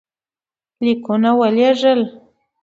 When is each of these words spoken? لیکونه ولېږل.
لیکونه 0.83 1.31
ولېږل. 1.39 2.01